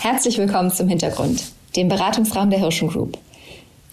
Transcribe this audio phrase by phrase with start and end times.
[0.00, 1.42] Herzlich willkommen zum Hintergrund,
[1.74, 3.18] dem Beratungsraum der Hirschen Group.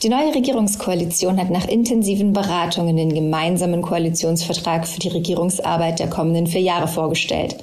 [0.03, 6.45] Die neue Regierungskoalition hat nach intensiven Beratungen den gemeinsamen Koalitionsvertrag für die Regierungsarbeit der kommenden
[6.45, 7.55] vier Jahre vorgestellt.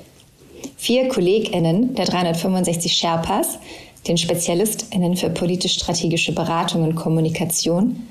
[0.77, 3.61] Vier KollegInnen der 365 Sherpas,
[4.09, 8.09] den SpezialistInnen für politisch-strategische Beratung und Kommunikation,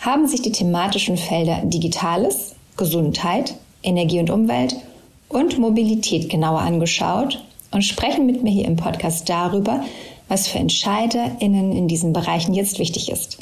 [0.00, 4.74] haben sich die thematischen Felder Digitales, Gesundheit, Energie und Umwelt
[5.28, 9.84] und Mobilität genauer angeschaut und sprechen mit mir hier im Podcast darüber,
[10.28, 13.38] was für EntscheiderInnen in diesen Bereichen jetzt wichtig ist.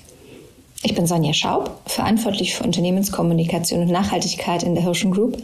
[0.82, 5.38] Ich bin Sonja Schaub, verantwortlich für Unternehmenskommunikation und Nachhaltigkeit in der Hirschen Group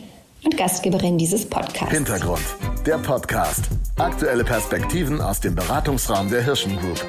[0.45, 1.95] und Gastgeberin dieses Podcasts.
[1.95, 2.43] Hintergrund,
[2.87, 3.65] der Podcast.
[3.97, 7.05] Aktuelle Perspektiven aus dem Beratungsraum der Hirschen Group.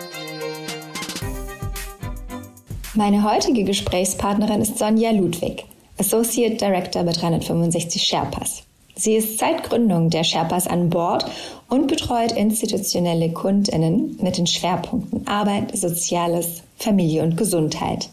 [2.94, 5.66] Meine heutige Gesprächspartnerin ist Sonja Ludwig,
[5.98, 8.64] Associate Director bei 365 Sherpas.
[9.02, 11.26] Sie ist seit Gründung der Sherpas an Bord
[11.70, 18.10] und betreut institutionelle KundInnen mit den Schwerpunkten Arbeit, Soziales, Familie und Gesundheit.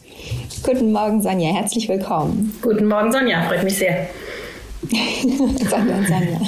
[0.63, 2.59] Guten Morgen, Sonja, herzlich willkommen.
[2.63, 4.07] Guten Morgen, Sonja, freut mich sehr.
[5.69, 6.41] Sonja und Sonja.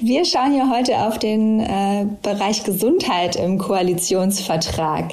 [0.00, 5.12] Wir schauen ja heute auf den äh, Bereich Gesundheit im Koalitionsvertrag.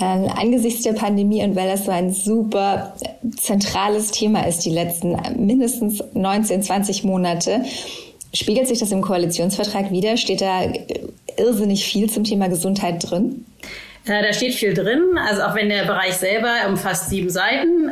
[0.00, 2.94] Ähm, angesichts der Pandemie und weil das so ein super
[3.36, 7.64] zentrales Thema ist, die letzten mindestens 19, 20 Monate,
[8.32, 10.16] spiegelt sich das im Koalitionsvertrag wieder?
[10.16, 10.62] Steht da
[11.36, 13.44] irrsinnig viel zum Thema Gesundheit drin?
[14.06, 17.90] Äh, da steht viel drin, also auch wenn der Bereich selber umfasst sieben Seiten.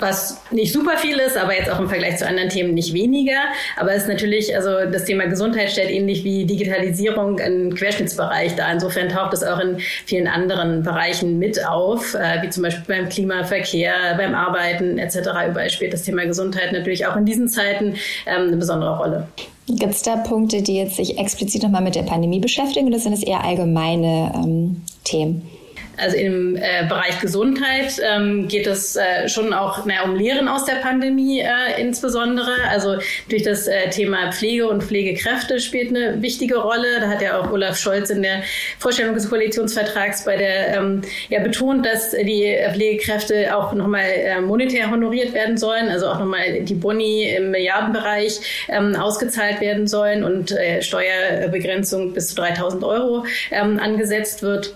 [0.00, 3.38] Was nicht super viel ist, aber jetzt auch im Vergleich zu anderen Themen nicht weniger.
[3.76, 8.72] Aber es ist natürlich, also das Thema Gesundheit stellt ähnlich wie Digitalisierung einen Querschnittsbereich da.
[8.72, 13.08] Insofern taucht es auch in vielen anderen Bereichen mit auf, äh, wie zum Beispiel beim
[13.08, 15.18] Klimaverkehr, beim Arbeiten etc.
[15.48, 17.94] Überall spielt das Thema Gesundheit natürlich auch in diesen Zeiten
[18.26, 19.28] ähm, eine besondere Rolle.
[19.66, 23.12] Gibt es da Punkte, die jetzt sich explizit nochmal mit der Pandemie beschäftigen oder sind
[23.12, 25.48] es eher allgemeine ähm, Themen?
[25.96, 30.64] Also im äh, Bereich Gesundheit ähm, geht es äh, schon auch na, um Lehren aus
[30.64, 32.52] der Pandemie äh, insbesondere.
[32.70, 37.00] Also durch das äh, Thema Pflege und Pflegekräfte spielt eine wichtige Rolle.
[37.00, 38.42] Da hat ja auch Olaf Scholz in der
[38.78, 44.90] Vorstellung des Koalitionsvertrags bei der ähm, ja betont, dass die Pflegekräfte auch nochmal äh, monetär
[44.90, 50.52] honoriert werden sollen, also auch nochmal die Boni im Milliardenbereich ähm, ausgezahlt werden sollen und
[50.52, 54.74] äh, Steuerbegrenzung bis zu 3000 Euro ähm, angesetzt wird.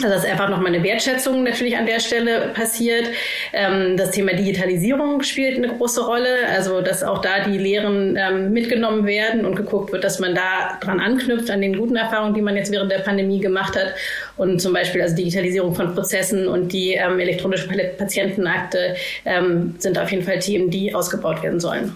[0.00, 3.08] Also dass einfach nochmal eine Wertschätzung natürlich an der Stelle passiert.
[3.52, 8.54] Ähm, das Thema Digitalisierung spielt eine große Rolle, also dass auch da die Lehren ähm,
[8.54, 12.40] mitgenommen werden und geguckt wird, dass man da dran anknüpft an den guten Erfahrungen, die
[12.40, 13.92] man jetzt während der Pandemie gemacht hat.
[14.38, 18.96] Und zum Beispiel also Digitalisierung von Prozessen und die ähm, elektronische Patientenakte
[19.78, 21.94] sind auf jeden Fall Themen, die ausgebaut werden sollen.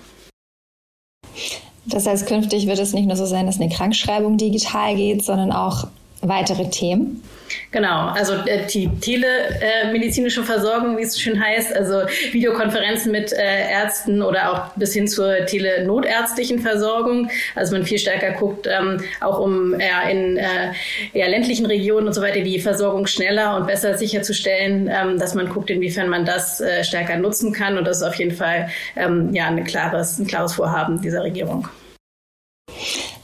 [1.87, 5.53] Das heißt, künftig wird es nicht nur so sein, dass eine Krankschreibung digital geht, sondern
[5.53, 5.89] auch
[6.23, 7.23] weitere Themen?
[7.71, 14.23] Genau, also äh, die telemedizinische Versorgung, wie es schön heißt, also Videokonferenzen mit äh, Ärzten
[14.23, 17.31] oder auch bis hin zur telenotärztlichen Versorgung.
[17.55, 20.73] Also man viel stärker guckt, ähm, auch um ja, in äh,
[21.13, 25.49] eher ländlichen Regionen und so weiter die Versorgung schneller und besser sicherzustellen, ähm, dass man
[25.49, 27.79] guckt, inwiefern man das äh, stärker nutzen kann.
[27.79, 31.69] Und das ist auf jeden Fall ähm, ja, ein klares, ein klares Vorhaben dieser Regierung.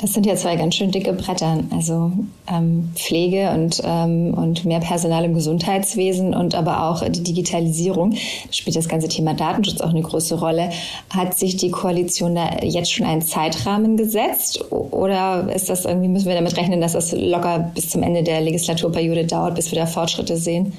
[0.03, 1.61] Das sind ja zwei ganz schön dicke Bretter.
[1.71, 2.11] Also
[2.53, 8.11] ähm, Pflege und, ähm, und mehr Personal im Gesundheitswesen und aber auch die Digitalisierung.
[8.11, 10.71] Da spielt das ganze Thema Datenschutz auch eine große Rolle.
[11.11, 14.73] Hat sich die Koalition da jetzt schon einen Zeitrahmen gesetzt?
[14.73, 18.41] Oder ist das irgendwie, müssen wir damit rechnen, dass das locker bis zum Ende der
[18.41, 20.73] Legislaturperiode dauert, bis wir da Fortschritte sehen?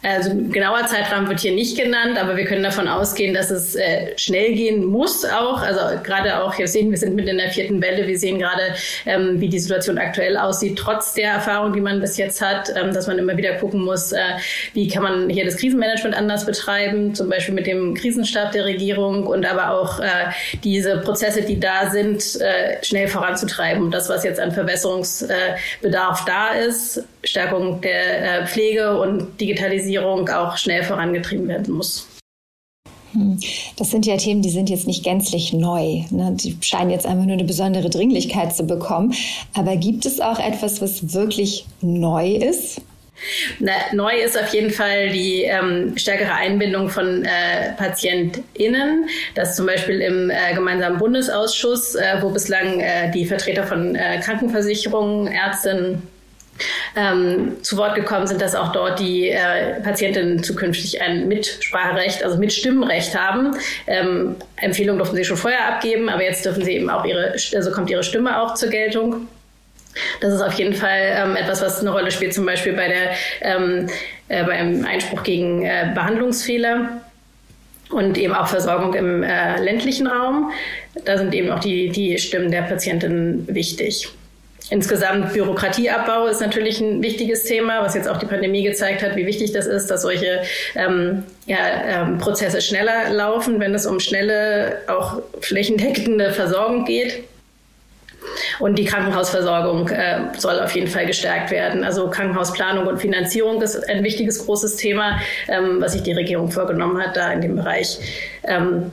[0.00, 4.16] Also genauer Zeitrahmen wird hier nicht genannt, aber wir können davon ausgehen, dass es äh,
[4.16, 5.60] schnell gehen muss auch.
[5.60, 8.06] Also gerade auch, wir sehen, wir sind mitten in der vierten Welle.
[8.06, 8.74] Wir sehen gerade,
[9.06, 12.94] ähm, wie die Situation aktuell aussieht, trotz der Erfahrung, die man bis jetzt hat, ähm,
[12.94, 14.20] dass man immer wieder gucken muss, äh,
[14.72, 19.26] wie kann man hier das Krisenmanagement anders betreiben, zum Beispiel mit dem Krisenstab der Regierung
[19.26, 20.06] und aber auch äh,
[20.62, 23.82] diese Prozesse, die da sind, äh, schnell voranzutreiben.
[23.82, 30.56] Und das, was jetzt an Verbesserungsbedarf da ist, Stärkung der äh, Pflege und Digitalisierung, auch
[30.56, 32.06] schnell vorangetrieben werden muss.
[33.12, 33.38] Hm.
[33.76, 36.02] Das sind ja Themen, die sind jetzt nicht gänzlich neu.
[36.10, 36.34] Ne?
[36.34, 39.14] Die scheinen jetzt einfach nur eine besondere Dringlichkeit zu bekommen.
[39.54, 42.80] Aber gibt es auch etwas, was wirklich neu ist?
[43.58, 49.08] Na, neu ist auf jeden Fall die ähm, stärkere Einbindung von äh, PatientInnen.
[49.34, 54.20] Das zum Beispiel im äh, gemeinsamen Bundesausschuss, äh, wo bislang äh, die Vertreter von äh,
[54.20, 56.02] Krankenversicherungen, Ärztinnen,
[56.96, 62.36] ähm, zu Wort gekommen sind, dass auch dort die äh, Patientinnen zukünftig ein Mitspracherecht, also
[62.38, 63.56] Mitstimmrecht haben.
[63.86, 67.70] Ähm, Empfehlungen durften sie schon vorher abgeben, aber jetzt dürfen sie eben auch ihre, also
[67.70, 69.28] kommt ihre Stimme auch zur Geltung.
[70.20, 73.10] Das ist auf jeden Fall ähm, etwas, was eine Rolle spielt, zum Beispiel bei der
[73.40, 73.88] ähm,
[74.28, 77.00] äh, beim Einspruch gegen äh, Behandlungsfehler
[77.90, 80.52] und eben auch Versorgung im äh, ländlichen Raum.
[81.04, 84.08] Da sind eben auch die, die Stimmen der Patientinnen wichtig.
[84.70, 89.24] Insgesamt Bürokratieabbau ist natürlich ein wichtiges Thema, was jetzt auch die Pandemie gezeigt hat, wie
[89.24, 90.42] wichtig das ist, dass solche
[90.74, 91.56] ähm, ja,
[91.86, 97.24] ähm, Prozesse schneller laufen, wenn es um schnelle, auch flächendeckende Versorgung geht.
[98.58, 101.82] Und die Krankenhausversorgung äh, soll auf jeden Fall gestärkt werden.
[101.82, 105.18] Also Krankenhausplanung und Finanzierung ist ein wichtiges, großes Thema,
[105.48, 107.98] ähm, was sich die Regierung vorgenommen hat, da in dem Bereich
[108.44, 108.90] ähm,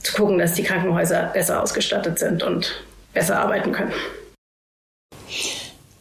[0.00, 2.82] zu gucken, dass die Krankenhäuser besser ausgestattet sind und
[3.14, 3.92] besser arbeiten können.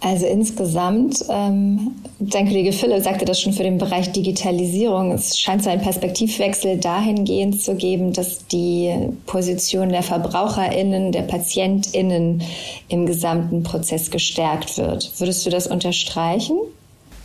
[0.04, 5.12] Also insgesamt, ähm, dein Kollege Philipp sagte das schon für den Bereich Digitalisierung.
[5.12, 8.92] Es scheint so einen Perspektivwechsel dahingehend zu geben, dass die
[9.28, 12.42] Position der VerbraucherInnen, der PatientInnen
[12.88, 15.12] im gesamten Prozess gestärkt wird.
[15.20, 16.58] Würdest du das unterstreichen?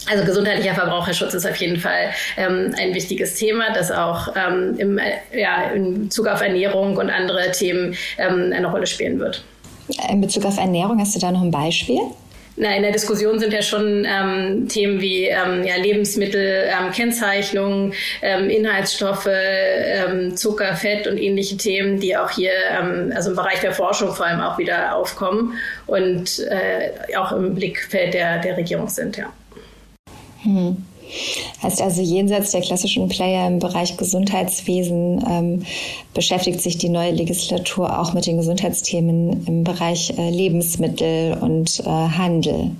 [0.09, 4.99] Also gesundheitlicher Verbraucherschutz ist auf jeden Fall ähm, ein wichtiges Thema, das auch ähm, im,
[4.99, 9.43] äh, ja, in Bezug auf Ernährung und andere Themen ähm, eine Rolle spielen wird.
[10.11, 12.01] In Bezug auf Ernährung hast du da noch ein Beispiel?
[12.59, 17.93] Na, in der Diskussion sind ja schon ähm, Themen wie ähm, ja, Lebensmittel, ähm, Kennzeichnung,
[18.23, 23.61] ähm, Inhaltsstoffe, ähm, Zucker, Fett und ähnliche Themen, die auch hier, ähm, also im Bereich
[23.61, 25.53] der Forschung vor allem auch wieder aufkommen
[25.87, 29.27] und äh, auch im Blickfeld der, der Regierung sind, ja.
[30.43, 30.83] Hm.
[31.63, 35.63] Heißt also, jenseits der klassischen Player im Bereich Gesundheitswesen ähm,
[36.15, 41.85] beschäftigt sich die neue Legislatur auch mit den Gesundheitsthemen im Bereich äh, Lebensmittel und äh,
[41.85, 42.73] Handel.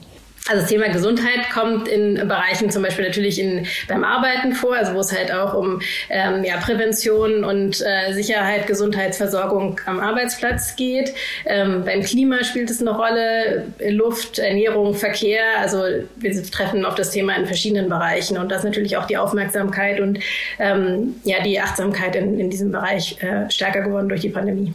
[0.49, 4.95] Also das Thema Gesundheit kommt in Bereichen zum Beispiel natürlich in, beim Arbeiten vor, also
[4.95, 11.13] wo es halt auch um ähm, ja, Prävention und äh, Sicherheit, Gesundheitsversorgung am Arbeitsplatz geht.
[11.47, 15.43] Ähm, beim Klima spielt es eine Rolle, Luft, Ernährung, Verkehr.
[15.59, 15.83] Also
[16.17, 20.21] wir treffen auf das Thema in verschiedenen Bereichen und das natürlich auch die Aufmerksamkeit und
[20.61, 24.73] ähm, ja die Achtsamkeit in, in diesem Bereich äh, stärker geworden durch die Pandemie.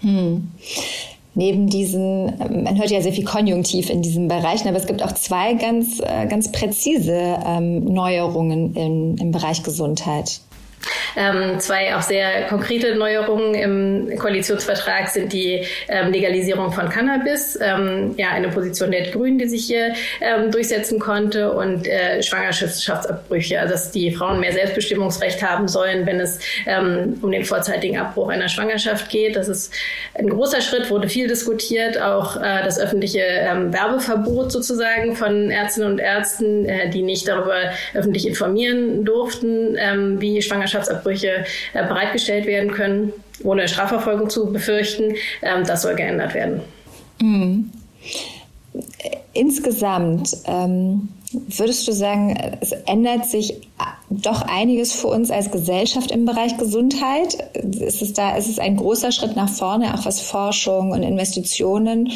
[0.00, 0.52] Hm
[1.34, 5.12] neben diesen, man hört ja sehr viel Konjunktiv in diesen Bereichen, aber es gibt auch
[5.12, 10.40] zwei ganz, äh, ganz präzise ähm, Neuerungen in, im Bereich Gesundheit.
[11.16, 18.14] Ähm, zwei auch sehr konkrete Neuerungen im Koalitionsvertrag sind die ähm, Legalisierung von Cannabis, ähm,
[18.16, 23.74] ja eine Position der Grünen, die sich hier ähm, durchsetzen konnte und äh, Schwangerschaftsabbrüche, also
[23.74, 28.48] dass die Frauen mehr Selbstbestimmungsrecht haben sollen, wenn es ähm, um den vorzeitigen Abbruch einer
[28.48, 29.36] Schwangerschaft geht.
[29.36, 29.72] Das ist
[30.14, 35.92] ein großer Schritt, wurde viel diskutiert, auch äh, das öffentliche ähm, Werbeverbot sozusagen von Ärztinnen
[35.92, 39.76] und Ärzten, äh, die nicht darüber öffentlich informieren durften,
[40.18, 43.12] wie Schwangerschaftsabbrüche Abbrüche äh, bereitgestellt werden können,
[43.42, 45.14] ohne Strafverfolgung zu befürchten.
[45.42, 46.62] Ähm, das soll geändert werden.
[47.20, 47.70] Mhm.
[49.34, 53.54] Insgesamt ähm, würdest du sagen, es ändert sich
[54.08, 57.34] doch einiges für uns als Gesellschaft im Bereich Gesundheit?
[57.54, 62.10] Ist es da, ist es ein großer Schritt nach vorne, auch was Forschung und Investitionen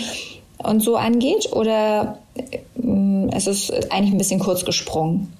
[0.58, 1.52] und so angeht?
[1.52, 5.32] Oder äh, ist es eigentlich ein bisschen kurz gesprungen?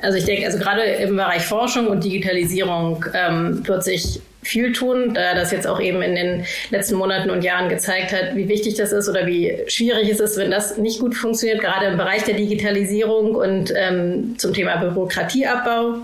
[0.00, 5.12] Also ich denke, also gerade im Bereich Forschung und Digitalisierung ähm, wird sich viel tun,
[5.14, 8.74] da das jetzt auch eben in den letzten Monaten und Jahren gezeigt hat, wie wichtig
[8.74, 12.24] das ist oder wie schwierig es ist, wenn das nicht gut funktioniert, gerade im Bereich
[12.24, 15.98] der Digitalisierung und ähm, zum Thema Bürokratieabbau.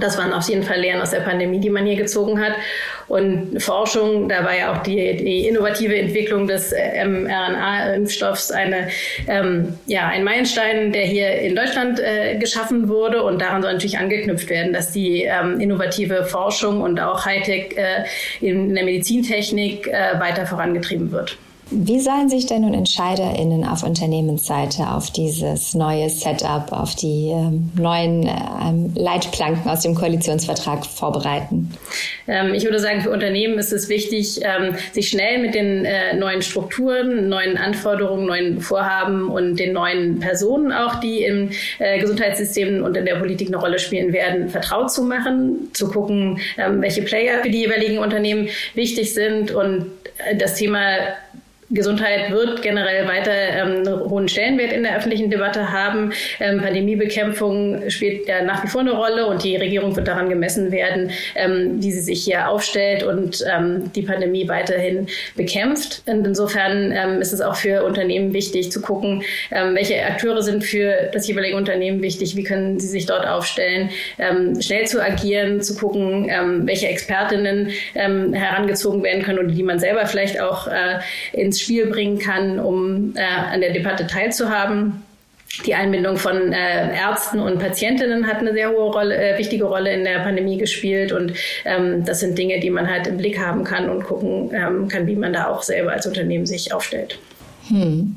[0.00, 2.52] Das waren auf jeden Fall Lehren aus der Pandemie, die man hier gezogen hat.
[3.08, 8.88] Und Forschung, da war ja auch die, die innovative Entwicklung des äh, mRNA-Impfstoffs eine,
[9.26, 13.22] ähm, ja, ein Meilenstein, der hier in Deutschland äh, geschaffen wurde.
[13.22, 18.04] Und daran soll natürlich angeknüpft werden, dass die ähm, innovative Forschung und auch Hightech äh,
[18.46, 21.38] in der Medizintechnik äh, weiter vorangetrieben wird.
[21.70, 27.70] Wie sollen sich denn nun EntscheiderInnen auf Unternehmensseite auf dieses neue Setup, auf die ähm,
[27.76, 31.70] neuen ähm, Leitplanken aus dem Koalitionsvertrag vorbereiten?
[32.26, 36.16] Ähm, ich würde sagen, für Unternehmen ist es wichtig, ähm, sich schnell mit den äh,
[36.16, 42.82] neuen Strukturen, neuen Anforderungen, neuen Vorhaben und den neuen Personen auch, die im äh, Gesundheitssystem
[42.82, 47.02] und in der Politik eine Rolle spielen werden, vertraut zu machen, zu gucken, ähm, welche
[47.02, 49.86] Player für die jeweiligen Unternehmen wichtig sind und
[50.26, 50.80] äh, das Thema
[51.70, 56.12] Gesundheit wird generell weiter ähm, einen hohen Stellenwert in der öffentlichen Debatte haben.
[56.40, 60.72] Ähm, Pandemiebekämpfung spielt ja nach wie vor eine Rolle und die Regierung wird daran gemessen
[60.72, 66.02] werden, ähm, wie sie sich hier aufstellt und ähm, die Pandemie weiterhin bekämpft.
[66.06, 70.64] Und insofern ähm, ist es auch für Unternehmen wichtig zu gucken, ähm, welche Akteure sind
[70.64, 73.90] für das jeweilige Unternehmen wichtig, wie können sie sich dort aufstellen,
[74.60, 76.30] schnell zu agieren, zu gucken,
[76.66, 80.98] welche Expertinnen herangezogen werden können und die man selber vielleicht auch äh,
[81.32, 85.02] ins ins Spiel bringen kann, um äh, an der Debatte teilzuhaben.
[85.66, 89.92] Die Einbindung von äh, Ärzten und Patientinnen hat eine sehr hohe Rolle, äh, wichtige Rolle
[89.92, 91.10] in der Pandemie gespielt.
[91.10, 91.32] Und
[91.64, 95.06] ähm, das sind Dinge, die man halt im Blick haben kann und gucken ähm, kann,
[95.06, 97.18] wie man da auch selber als Unternehmen sich aufstellt.
[97.68, 98.16] Hm.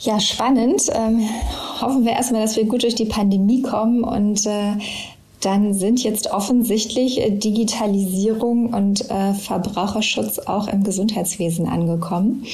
[0.00, 0.82] Ja, spannend.
[0.94, 1.28] Ähm,
[1.80, 4.74] hoffen wir erstmal, dass wir gut durch die Pandemie kommen und äh,
[5.40, 12.44] dann sind jetzt offensichtlich äh, Digitalisierung und äh, Verbraucherschutz auch im Gesundheitswesen angekommen.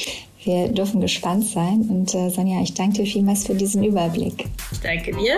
[0.45, 1.83] Wir dürfen gespannt sein.
[1.89, 4.47] Und äh, Sonja, ich danke dir vielmals für diesen Überblick.
[4.73, 5.37] Ich danke dir.